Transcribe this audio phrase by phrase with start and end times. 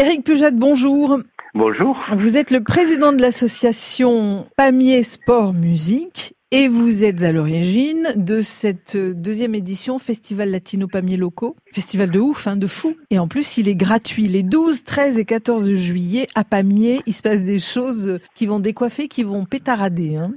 [0.00, 1.20] Éric Pujade, bonjour.
[1.52, 2.00] Bonjour.
[2.16, 8.40] Vous êtes le président de l'association Pamiers Sport Musique et vous êtes à l'origine de
[8.40, 11.54] cette deuxième édition Festival Latino Pamiers Locaux.
[11.70, 12.96] Festival de ouf, hein, de fou.
[13.10, 14.26] Et en plus, il est gratuit.
[14.26, 18.58] Les 12, 13 et 14 juillet à Pamiers, il se passe des choses qui vont
[18.58, 20.16] décoiffer, qui vont pétarader.
[20.16, 20.32] Hein.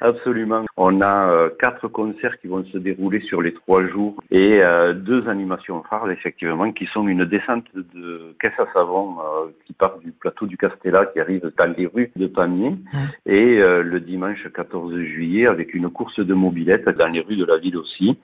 [0.00, 0.64] Absolument.
[0.76, 4.92] On a euh, quatre concerts qui vont se dérouler sur les trois jours et euh,
[4.92, 9.98] deux animations phares, effectivement, qui sont une descente de caisse à savon euh, qui part
[9.98, 12.76] du plateau du Castella, qui arrive dans les rues de Pamiers,
[13.24, 17.58] et le dimanche 14 juillet avec une course de mobilette dans les rues de la
[17.58, 18.18] ville aussi.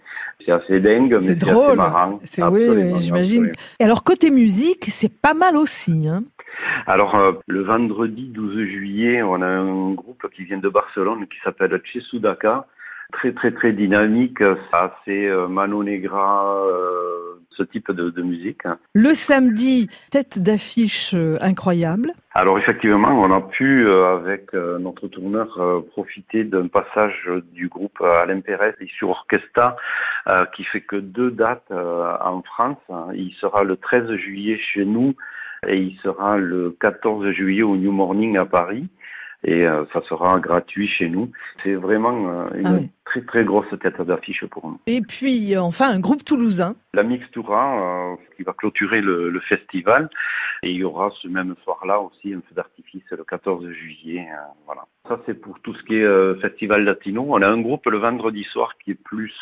[0.45, 2.19] C'est assez dingue, mais c'est assez marrant.
[2.25, 3.53] C'est oui, j'imagine.
[3.79, 6.09] Et alors côté musique, c'est pas mal aussi.
[6.09, 6.25] Hein
[6.87, 11.39] alors, euh, le vendredi 12 juillet, on a un groupe qui vient de Barcelone qui
[11.45, 12.67] s'appelle Chesudaka.
[13.13, 14.39] Très, très, très dynamique.
[14.39, 18.63] C'est assez euh, Mano Negra, euh, ce type de, musique.
[18.95, 22.13] Le samedi, tête d'affiche incroyable.
[22.33, 28.75] Alors effectivement, on a pu, avec notre tourneur, profiter d'un passage du groupe Alain Pérez
[28.97, 29.77] sur Orchestra,
[30.57, 32.79] qui fait que deux dates en France.
[33.13, 35.15] Il sera le 13 juillet chez nous
[35.69, 38.89] et il sera le 14 juillet au New Morning à Paris
[39.45, 41.31] et euh, ça sera gratuit chez nous.
[41.63, 44.81] C'est vraiment euh, une ah très très grosse tête d'affiche pour nous.
[44.87, 46.77] Et puis enfin un groupe toulousain.
[46.95, 50.09] La Mixtura euh, qui va clôturer le, le, festival
[50.63, 54.27] et il y aura ce même soir-là aussi un feu d'artifice le 14 juillet.
[54.67, 54.83] voilà.
[55.09, 57.27] Ça c'est pour tout ce qui est festival latino.
[57.29, 59.35] On a un groupe le vendredi soir qui est plus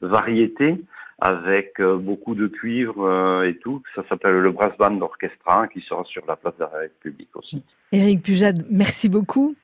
[0.00, 0.80] variété
[1.20, 3.82] avec euh, beaucoup de cuivre euh, et tout.
[3.94, 7.62] Ça s'appelle le Brass Band Orchestra qui sera sur la place de la République aussi.
[7.92, 9.54] Éric Pujade, merci beaucoup.